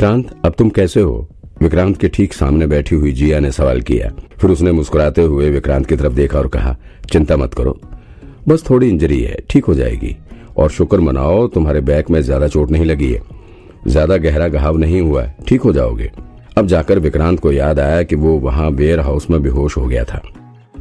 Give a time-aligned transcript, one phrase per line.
[0.00, 1.28] विक्रांत, अब तुम कैसे हो?
[1.62, 4.08] विक्रांत के ठीक सामने बैठी हुई जिया ने सवाल किया।
[4.40, 6.74] फिर उसने मुस्कुराते हुए विक्रांत की तरफ़ देखा और कहा,
[7.10, 7.76] चिंता मत करो।
[8.48, 10.16] बस थोड़ी इंजरी है, ठीक हो जाएगी।
[10.56, 13.20] और शुक्र मनाओ, तुम्हारे बैक में ज़्यादा चोट नहीं लगी है।
[13.86, 16.10] ज़्यादा गहरा घाव नहीं हुआ है, ठीक हो जाओगे।
[16.58, 20.04] अब जाकर विक्रांत को याद आया कि वो वहाँ वेयर हाउस में बेहोश हो गया
[20.04, 20.22] था।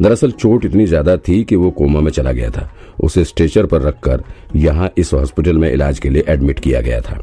[0.02, 2.70] दरअसल चोट इतनी ज़्यादा थी कि वो कोमा में चला गया था।
[3.04, 4.24] उसे स्ट्रेचर पर रखकर
[4.56, 7.22] यहाँ इस हॉस्पिटल में इलाज के लिए एडमिट किया गया था।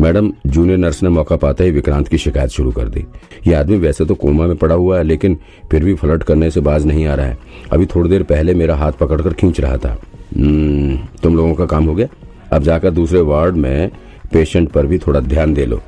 [0.00, 3.06] मैडम जूनियर नर्स ने मौका पाते ही विक्रांत की शिकायत शुरू कर दी।
[3.46, 5.38] ये आदमी वैसे तो कोमा में पड़ा हुआ है लेकिन
[5.70, 7.38] फिर भी फ्लर्ट करने से बाज नहीं आ रहा है।
[7.72, 10.00] अभी थोड़ी देर पहले मेरा हाथ पकड़कर खींच रहा था।
[10.36, 12.06] "हम्म, तुम लोगों का काम हो गया?
[12.52, 13.90] अब जाकर दूसरे वार्ड में
[14.32, 15.80] पेशेंट पर भी थोड़ा ध्यान दे लो।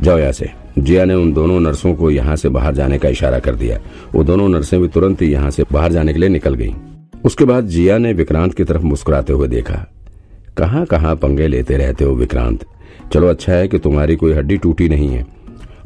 [0.00, 3.38] जाओ यहाँ से। जिया ने उन दोनों नर्सों को यहाँ से बाहर जाने का इशारा
[3.38, 3.80] कर दिया।
[4.14, 6.74] वो दोनों नर्सें भी तुरंत ही यहाँ से बाहर जाने के लिए निकल गईं।
[7.24, 9.86] उसके बाद जिया ने विक्रांत की तरफ़ मुस्कुराते हुए देखा।
[10.58, 12.64] कहाँ कहाँ पंगे लेते रहते हो विक्रांत?
[13.12, 15.26] चलो अच्छा है कि तुम्हारी कोई हड्डी टूटी नहीं है।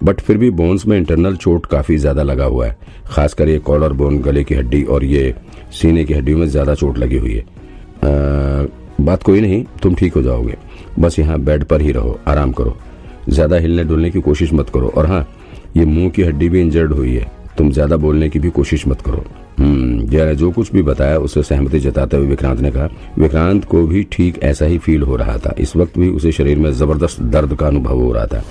[0.03, 3.93] बट फिर भी बोन्स में इंटरनल चोट काफ़ी ज़्यादा लगा हुआ है। खासकर ये कॉलर
[3.93, 5.35] बोन गले की हड्डी और ये
[5.73, 8.67] सीने की हड्डियों में ज़्यादा चोट लगी हुई है। आ,
[9.01, 10.57] बात कोई नहीं तुम ठीक हो जाओगे।
[10.99, 12.77] बस यहाँ बेड पर ही रहो आराम करो।
[13.29, 15.27] ज़्यादा हिलने डुलने की कोशिश मत करो। और हाँ
[15.77, 19.01] ये मुँह की हड्डी भी इंजर्ड हुई है। तुम ज़्यादा बोलने की भी कोशिश मत
[19.01, 19.25] करो।
[20.13, 23.87] जया ने जो कुछ भी बताया उससे सहमति जताते हुए विक्रांत ने कहा, विक्रांत को
[23.87, 27.21] भी ठीक ऐसा ही फील हो रहा था। इस वक्त भी उसे शरीर में ज़बरदस्त
[27.23, 28.43] दर्द का अनुभव हो रहा था।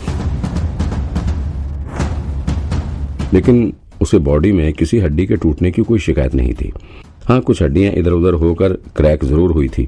[3.34, 6.72] लेकिन उसे बॉडी में किसी हड्डी के टूटने की कोई शिकायत नहीं थी।
[7.28, 9.88] हाँ कुछ हड्डियाँ इधर उधर होकर क्रैक ज़रूर हुई थी।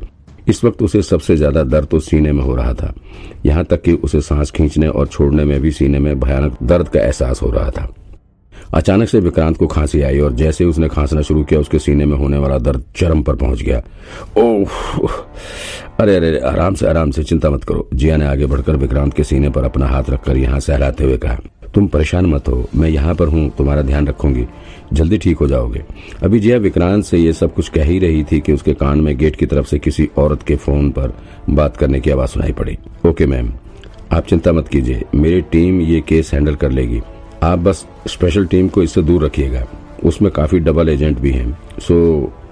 [0.49, 2.93] इस वक्त उसे सबसे ज़्यादा दर्द तो सीने में हो रहा था।
[3.45, 6.99] यहाँ तक कि उसे सांस खींचने और छोड़ने में भी सीने में भयानक दर्द का
[6.99, 7.87] एहसास हो रहा था।
[8.73, 12.17] अचानक से विक्रांत को खांसी आई और जैसे उसने खांसना शुरू किया, उसके सीने में
[12.17, 13.81] होने वाला दर्द चरम पर पहुँच गया।
[14.37, 15.13] ओह
[15.99, 19.23] अरे अरे, आराम से आराम से, चिंता मत करो। जिया ने आगे बढ़कर विक्रांत के
[19.23, 21.37] सीने पर अपना हाथ रखकर यहाँ सहलाते हुए कहा,
[21.75, 24.45] तुम परेशान मत हो, मैं यहाँ पर हूँ, तुम्हारा ध्यान रखूँगी।
[24.93, 25.83] जल्दी ठीक हो जाओगे।
[26.23, 29.15] अभी जिया विक्रांत से ये सब कुछ कह ही रही थी कि उसके कान में
[29.17, 31.13] गेट की तरफ़ से किसी औरत के फ़ोन पर
[31.49, 33.51] बात करने की आवाज़ सुनाई पड़ी। ओके, मैम,
[34.11, 37.01] आप चिंता मत कीजिए, मेरी टीम ये केस हैंडल कर लेगी।
[37.43, 39.65] आप बस स्पेशल टीम को इससे दूर रखिएगा।
[40.03, 41.95] उसमें काफ़ी डबल एजेंट भी हैं। सो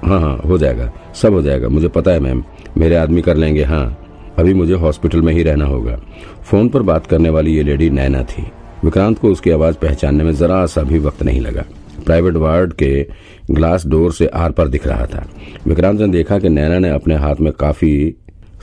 [0.04, 2.44] हाँ हाँ हो जाएगा। सब हो जाएगा। मुझे पता है मैम
[2.78, 4.06] मेरे आदमी कर लेंगे। हाँ
[4.38, 6.00] अभी मुझे हॉस्पिटल में ही रहना होगा।
[6.44, 8.52] फ़ोन पर बात करने वाली ये लेडी नैना थी।
[8.86, 11.64] विक्रांत को उसकी आवाज़ पहचानने में जरा सा भी वक्त नहीं लगा।
[12.06, 13.08] प्राइवेट वार्ड के
[13.52, 15.28] ग्लास डोर से आर पर दिख रहा था।
[15.68, 18.16] विक्रांत ने देखा कि नैना ने अपने हाथ में काफ़ी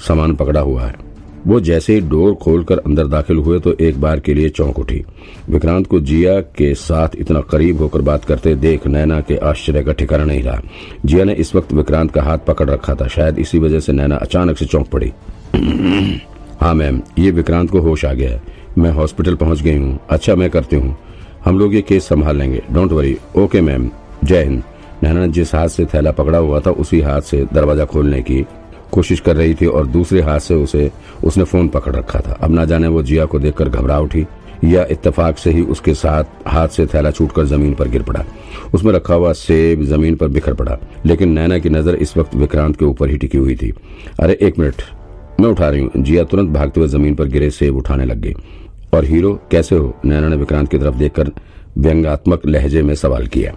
[0.08, 1.07] सामान पकड़ा हुआ है।
[1.48, 5.04] वो जैसे ही डोर खोलकर अंदर दाखिल हुए तो एक बार के लिए चौंक उठी।
[5.50, 9.92] विक्रांत को जिया के साथ इतना करीब होकर बात करते देख नैना के आश्चर्य का
[9.92, 10.60] ठिकाना नहीं रहा।
[11.04, 14.16] जिया ने इस वक्त विक्रांत का हाथ पकड़ रखा था। शायद इसी वजह से नैना
[14.16, 15.12] अचानक से चौंक पड़ी।
[16.60, 18.42] हाँ मैम, ये विक्रांत को होश आ गया है।
[18.78, 20.96] मैं हॉस्पिटल पहुँच गई हूँ। अच्छा मैं करती हूँ।
[21.44, 23.16] हम लोग ये केस संभाल लेंगे। Don't worry.
[23.36, 23.90] Okay, ma'am.
[24.24, 24.62] जय हिंद।
[25.02, 28.46] नैना ने जिस हाथ से थैला पकड़ा हुआ था, उसी हाथ से दरवाज़ा खोलने की
[28.92, 30.90] कोशिश कर रही थी और दूसरे हाथ से उसे,
[31.24, 34.26] उसने फ़ोन पकड़ रखा था। अब ना जाने वो जिया को देखकर घबरा उठी
[34.64, 38.24] या इत्तेफाक से ही उसके साथ हाथ से थैला छूटकर ज़मीन पर गिर पड़ा।
[38.74, 42.76] उसमें रखा हुआ सेब ज़मीन पर बिखर पड़ा, लेकिन नैना की नज़र इस वक्त विक्रांत
[42.76, 43.72] के ऊपर ही टिकी हुई थी।
[44.20, 44.82] अरे, एक मिनट,
[45.40, 48.34] मैं उठा रही हूँ। जिया तुरंत भागते हुए ज़मीन पर गिरे सेब उठाने लग गई।
[48.94, 49.94] और हीरो, कैसे हो?
[50.04, 51.30] नैना ने विक्रांत की तरफ़ देखकर
[51.78, 53.52] व्यंगात्मक लहजे में सवाल किया।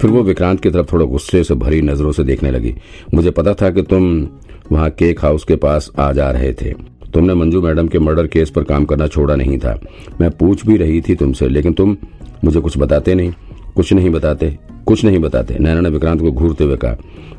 [0.00, 2.74] फिर वो विक्रांत की तरफ़ थोड़ा गुस्से से भरी नज़रों से देखने लगी।
[3.14, 4.28] मुझे पता था कि तुम
[4.72, 6.72] वहाँ केक हाउस के पास आ जा रहे थे।
[7.14, 9.80] तुमने मंजू मैडम के मर्डर केस पर काम करना छोड़ा नहीं था।
[10.20, 11.96] मैं पूछ भी रही थी तुमसे, लेकिन तुम
[12.44, 13.32] मुझे कुछ बताते नहीं।
[13.76, 16.96] कुछ नहीं बताते, कुछ नहीं बताते नैना ने विक्रांत को घूरते हुए कहा।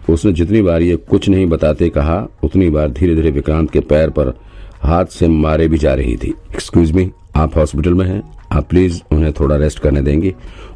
[0.09, 4.09] उसने जितनी बार ये कुछ नहीं बताते कहा, उतनी बार धीरे धीरे विक्रांत के पैर
[4.09, 4.33] पर
[4.81, 8.33] हाथ से मारे भी जा रही थी। एक्सक्यूज मी आप हॉस्पिटल में हैं?
[8.51, 10.35] आप प्लीज़ उन्हें थोड़ा रेस्ट करने देंगे।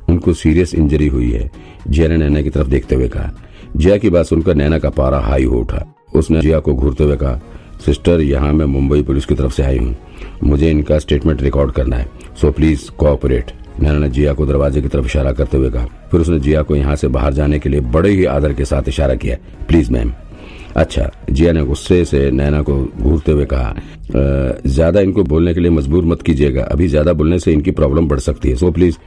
[0.09, 1.49] उनको सीरियस इंजरी हुई है।
[1.87, 3.31] जिया ने नैना की तरफ़ देखते हुए कहा।
[3.75, 5.85] जिया की बात सुनकर नैना का पारा हाई हो उठा।
[6.15, 7.39] उसने जिया को घूरते हुए कहा
[7.85, 9.95] सिस्टर यहाँ मैं मुंबई पुलिस की तरफ़ से आई हूँ।
[10.43, 12.09] मुझे इनका स्टेटमेंट रिकॉर्ड करना है।
[12.41, 16.19] सो प्लीज़ कोऑपरेट नैना ने जिया को दरवाजे की तरफ़ इशारा करते हुए कहा। फिर
[16.19, 19.15] उसने जिया को यहाँ से बाहर जाने के लिए बड़े ही आदर के साथ इशारा
[19.15, 20.13] किया। प्लीज़ मैम
[20.75, 23.75] अच्छा जिया ने गुस्से से नैना को घूरते हुए कहा
[24.65, 28.19] ज़्यादा इनको बोलने के लिए मजबूर मत कीजिएगा, अभी ज़्यादा बोलने से इनकी प्रॉब्लम बढ़
[28.19, 28.97] सकती है। सो प्लीज़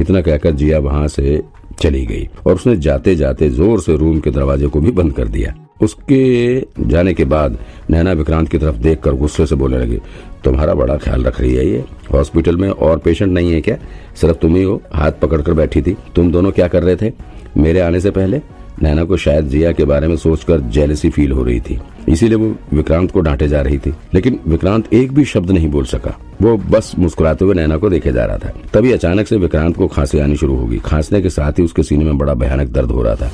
[0.00, 1.42] इतना कहकर जिया वहाँ से
[1.80, 5.28] चली गई और उसने जाते जाते ज़ोर से रूम के दरवाजे को भी बंद कर
[5.28, 7.58] दिया। उसके जाने के बाद
[7.90, 9.98] नैना विक्रांत की तरफ़ देखकर गुस्से से बोलने लगी,
[10.44, 11.84] तुम्हारा बड़ा ख्याल रख रही है ये?
[12.12, 13.76] हॉस्पिटल में और पेशेंट नहीं है क्या?
[14.20, 17.12] सिर्फ़ तुम ही हो, हाथ पकड़कर बैठी थी। तुम दोनों क्या कर रहे थे?
[17.56, 18.40] मेरे आने से पहले?
[18.82, 22.76] नैना को शायद जिया के बारे में सोचकर जेलसी फील हो रही थी। इसीलिए वो
[22.76, 26.56] विक्रांत को डांटे जा रही थी। लेकिन विक्रांत एक भी शब्द नहीं बोल सका। वो
[26.56, 30.18] बस मुस्कुराते हुए नैना को देखे जा रहा था। तभी अचानक से विक्रांत को खांसी
[30.18, 33.14] आनी शुरू होगी। खांसने के साथ ही उसके सीने में बड़ा भयानक दर्द हो रहा
[33.14, 33.30] था।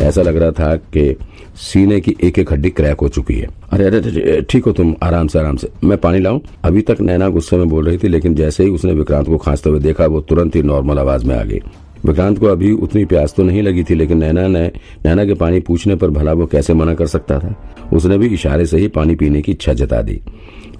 [0.00, 1.16] ऐसा लग रहा था कि
[1.56, 5.26] सीने की एक एक हड्डी क्रैक हो चुकी है। अरे अरे ठीक हो तुम, आराम
[5.26, 6.40] से आराम से। मैं पानी लाऊं?
[6.64, 9.70] अभी तक नैना गुस्से में बोल रही थी, लेकिन जैसे ही उसने विक्रांत को खांसते
[9.70, 11.60] हुए देखा, वो तुरंत ही नॉर्मल आवाज़ में आ गई।
[12.06, 14.72] विक्रांत को अभी उतनी प्यास तो नहीं लगी थी, लेकिन नैना ने,
[15.04, 17.72] नैना के पानी पूछने पर भला वो कैसे मना कर सकता था?
[17.92, 20.20] उसने भी इशारे से ही पानी पीने की इच्छा जता दी।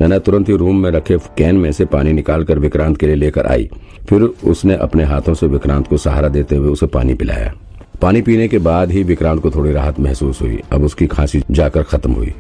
[0.01, 3.47] नैना तुरंत ही रूम में रखे कैन में से पानी निकालकर विक्रांत के लिए लेकर
[3.47, 3.69] आई।
[4.09, 7.55] फिर उसने अपने हाथों से विक्रांत को सहारा देते हुए उसे पानी पिलाया।
[8.03, 11.83] पानी पीने के बाद ही विक्रांत को थोड़ी राहत महसूस हुई। अब उसकी खांसी जाकर
[11.83, 12.33] खत्म हुई।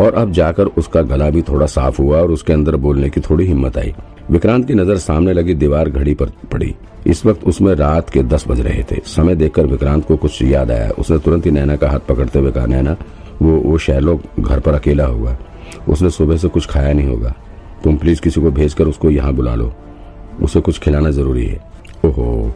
[0.00, 3.46] और अब जाकर उसका गला भी थोड़ा साफ़ हुआ और उसके अंदर बोलने की थोड़ी
[3.46, 3.94] हिम्मत आई।
[4.30, 6.74] विक्रांत की नज़र सामने लगी दीवार घड़ी पर पड़ी।
[7.06, 10.70] इस वक्त उसमें रात के दस बज रहे थे। समय देखकर विक्रांत को कुछ याद
[10.70, 12.96] आया। उसने तुरंत ही नैना का हाथ पकड़ते हुए कहा, नैना,
[13.42, 15.36] वो वो शैलोक घर पर अकेला होगा
[15.88, 17.34] उसने सुबह से कुछ खाया नहीं होगा।
[17.84, 19.72] तुम प्लीज़ किसी को भेजकर उसको यहाँ बुला लो।
[20.42, 21.60] उसे कुछ खिलाना ज़रूरी है।
[22.04, 22.54] ओहो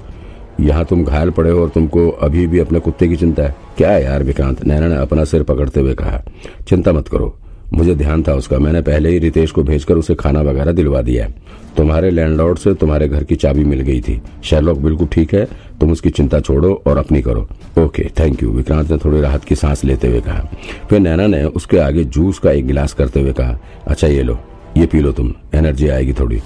[0.60, 3.96] यहाँ तुम घायल पड़े हो और तुमको अभी भी अपने कुत्ते की चिंता है। क्या
[3.98, 4.64] यार विक्रांत?
[4.64, 6.22] नैना ने अपना सिर पकड़ते हुए कहा,
[6.68, 7.34] चिंता मत करो,
[7.74, 11.28] मुझे ध्यान था उसका। मैंने पहले ही रितेश को भेजकर उसे खाना वगैरह दिलवा दिया
[11.76, 15.44] तुम्हारे लैंडलॉर्ड से तुम्हारे घर की चाबी मिल गई थी। शैलोक बिल्कुल ठीक है,
[15.80, 17.46] तुम उसकी चिंता छोड़ो और अपनी करो।
[17.78, 20.48] Okay, thank you. विक्रांत ने थोड़ी राहत की सांस लेते हुए कहा।
[20.90, 24.38] फिर नैना ने उसके आगे जूस का एक गिलास करते हुए कहा अच्छा ये लो,
[24.76, 26.40] ये पी लो तुम, एनर्जी आएगी थोड़ी।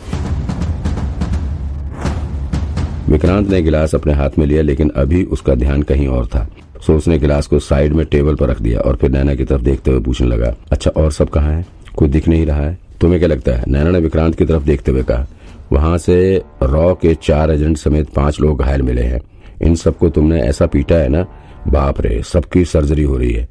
[3.09, 6.49] विक्रांत ने गिलास अपने हाथ में लिया, लेकिन अभी उसका ध्यान कहीं और था।
[6.87, 9.63] सो उसने गिलास को साइड में टेबल पर रख दिया और फिर नैना की तरफ़
[9.63, 11.65] देखते हुए पूछने लगा अच्छा और सब कहाँ है?
[11.97, 12.79] कोई दिख नहीं रहा है?
[13.01, 13.65] तुम्हें क्या लगता है?
[13.69, 15.27] नैना ने विक्रांत की तरफ़ देखते हुए कहा,
[15.73, 19.21] वहाँ से रॉ के चार एजेंट समेत पाँच लोग घायल मिले हैं।
[19.63, 21.25] इन सबको तुमने ऐसा पीटा है ना?
[21.69, 23.49] बाप रे, सबकी सर्जरी हो रही है।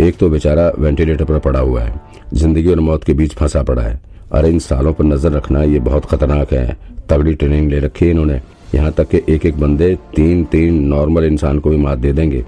[0.00, 2.00] एक तो बेचारा वेंटिलेटर पर पड़ा हुआ है,
[2.34, 4.00] ज़िंदगी और मौत के बीच फंसा पड़ा है।
[4.32, 6.76] अरे, इन सालों पर नज़र रखना ये बहुत खतरनाक है।
[7.10, 8.40] तगड़ी ट्रेनिंग ले रखी है इन्होंने।
[8.74, 12.44] यहाँ तक कि एक एक बंदे तीन तीन नॉर्मल इंसान को भी मात दे देंगे।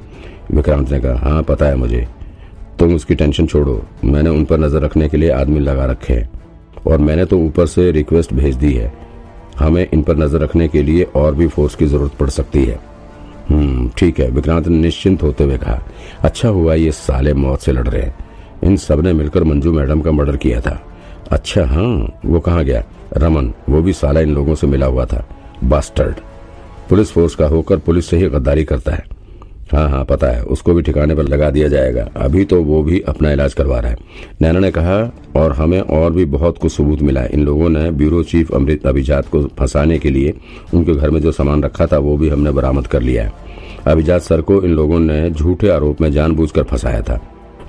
[0.53, 2.07] विक्रांत ने कहा हाँ पता है मुझे।
[2.79, 6.29] तुम उसकी टेंशन छोड़ो। मैंने उन पर नज़र रखने के लिए आदमी लगा रखे हैं।
[6.87, 8.93] और मैंने तो ऊपर से रिक्वेस्ट भेज दी है।
[9.59, 12.79] हमें इन पर नज़र रखने के लिए और भी फोर्स की ज़रूरत पड़ सकती है।
[13.49, 15.81] हम्म ठीक है, विक्रांत ने निश्चिंत होते हुए कहा।
[16.23, 18.15] अच्छा हुआ, ये साले मौत से लड़ रहे हैं।
[18.65, 20.81] इन सबने मिलकर मंजू मैडम का मर्डर किया था।
[21.31, 22.83] अच्छा हाँ वो कहाँ गया?
[23.17, 25.25] रमन, वो भी साला इन लोगों से मिला हुआ था।
[25.65, 26.15] बास्टर्ड।
[26.89, 29.05] पुलिस फोर्स का होकर पुलिस से ही गद्दारी करता है।
[29.73, 33.01] हाँ हाँ पता है, उसको भी ठिकाने पर लगा दिया जाएगा। अभी तो वो भी
[33.01, 33.97] अपना इलाज करवा रहा है।
[34.43, 37.91] नैना ने कहा, और हमें और भी बहुत कुछ सबूत मिला है। इन लोगों ने
[37.91, 40.35] ब्यूरो चीफ अमृत अभिजात को फंसाने के लिए
[40.75, 43.33] उनके घर में जो सामान रखा था, वो भी हमने बरामद कर लिया है।
[43.87, 47.21] अभिजात सर को इन लोगों ने झूठे आरोप में जानबूझकर फंसाया था।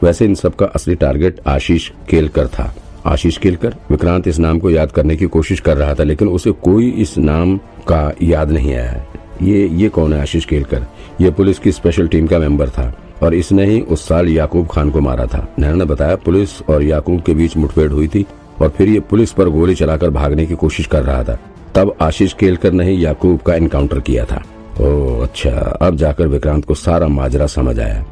[0.03, 2.75] वैसे इन सबका असली टारगेट आशीष केलकर था।
[3.05, 6.51] आशीष केलकर। विक्रांत इस नाम को याद करने की कोशिश कर रहा था, लेकिन उसे
[6.51, 7.57] कोई इस नाम
[7.87, 9.05] का याद नहीं आया
[9.41, 10.85] ये ये कौन है आशीष केलकर?
[11.21, 12.93] ये पुलिस की स्पेशल टीम का मेंबर था
[13.23, 16.83] और इसने ही उस साल याकूब खान को मारा था। नैना ने बताया पुलिस और
[16.83, 18.25] याकूब के बीच मुठभेड़ हुई थी
[18.61, 21.39] और फिर ये पुलिस पर गोली चलाकर भागने की कोशिश कर रहा था।
[21.75, 24.43] तब आशीष केलकर ने ही याकूब का इनकाउंटर किया था।
[24.81, 25.51] ओ अच्छा।
[25.81, 28.05] अब जाकर विक्रांत को सारा माजरा समझ आया।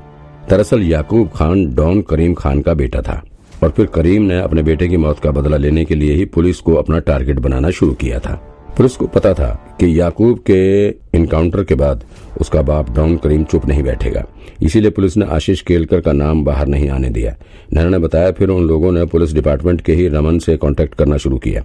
[0.49, 3.21] दरअसल याकूब खान डॉन करीम खान का बेटा था।
[3.63, 6.59] और फिर करीम ने अपने बेटे की मौत का बदला लेने के लिए ही पुलिस
[6.59, 8.35] को अपना टारगेट बनाना शुरू किया था।
[8.77, 10.87] पुलिस को पता था कि याकूब के
[11.17, 12.03] इनकाउंटर के बाद
[12.41, 14.23] उसका बाप डॉन करीम चुप नहीं बैठेगा।
[14.61, 17.35] इसीलिए पुलिस ने आशीष केलकर का नाम बाहर नहीं आने दिया।
[17.73, 21.17] नैना ने बताया, फिर उन लोगों ने पुलिस डिपार्टमेंट के ही रमन से कांटेक्ट करना
[21.17, 21.63] शुरू किया।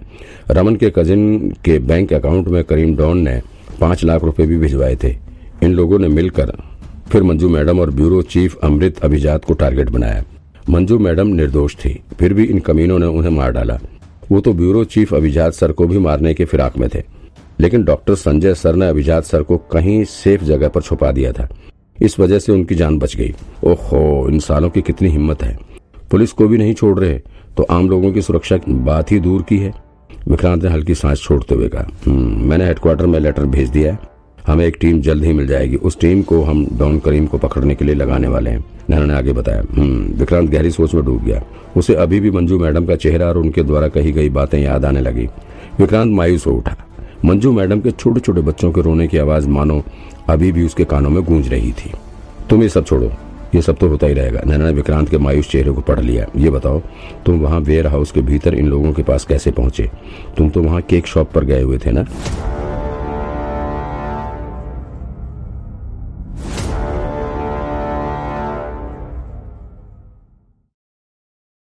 [0.51, 3.41] रमन के कजिन के बैंक अकाउंट में करीम डॉन ने
[3.79, 5.15] पाँच लाख रुपए भी भिजवाए थे।
[5.63, 6.53] इन लोगों ने मिलकर
[7.11, 10.23] फिर मंजू मैडम और ब्यूरो चीफ अमृत अभिजात को टारगेट बनाया।
[10.69, 13.77] मंजू मैडम निर्दोष थी फिर भी इन कमीनों ने उन्हें मार डाला।
[14.31, 17.01] वो तो ब्यूरो चीफ अभिजात सर को भी मारने के फिराक में थे
[17.59, 21.47] लेकिन डॉक्टर संजय सर ने अभिजात सर को कहीं सेफ़ जगह पर छुपा दिया था।
[22.01, 25.57] इस वजह से उनकी जान बच गई। ओहो इन सालों की कितनी हिम्मत है।
[26.11, 27.19] पुलिस को भी नहीं छोड़ रहे
[27.57, 29.73] तो आम लोगों की सुरक्षा की बात ही दूर की है।
[30.27, 33.99] विक्रांत ने हल्की सांस छोड़ते हुए कहा हम्म, मैंने हेडक्वार्टर में लेटर भेज दिया है।
[34.47, 37.75] हमें एक टीम जल्द ही मिल जाएगी। उस टीम को हम डॉन करीम को पकड़ने
[37.75, 41.23] के लिए लगाने वाले हैं। नैना ने आगे बताया। हम्म, विक्रांत गहरी सोच में डूब
[41.23, 41.43] गया।
[41.77, 45.01] उसे अभी भी मंजू मैडम का चेहरा और उनके द्वारा कही गई बातें याद आने
[45.01, 45.27] लगी।
[45.79, 46.75] विक्रांत मायूस हो उठा।
[47.25, 49.83] मंजू मैडम के छोटे छोटे बच्चों के रोने की आवाज़ मानो
[50.29, 51.91] अभी भी उसके कानों में गूंज रही थी।
[52.49, 53.11] तुम ये सब छोड़ो।
[53.55, 56.25] ये सब तो होता ही रहेगा। नैना ने विक्रांत के मायूस चेहरे को पढ़ लिया।
[56.37, 56.81] ये बताओ
[57.25, 59.91] तुम वहाँ वेयर हाउस के भीतर इन लोगों के पास कैसे पहुँचे?
[60.37, 62.05] तुम तो वहाँ केक शॉप पर गए हुए थे ना?